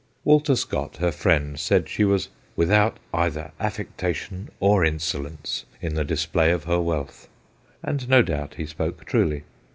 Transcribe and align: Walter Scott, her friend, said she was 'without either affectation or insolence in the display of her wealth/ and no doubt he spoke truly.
Walter 0.23 0.55
Scott, 0.55 0.97
her 0.97 1.11
friend, 1.11 1.59
said 1.59 1.87
she 1.87 2.03
was 2.03 2.29
'without 2.55 2.97
either 3.13 3.51
affectation 3.59 4.49
or 4.59 4.83
insolence 4.83 5.65
in 5.79 5.93
the 5.93 6.03
display 6.03 6.49
of 6.51 6.63
her 6.63 6.81
wealth/ 6.81 7.27
and 7.83 8.09
no 8.09 8.23
doubt 8.23 8.55
he 8.55 8.65
spoke 8.65 9.05
truly. 9.05 9.43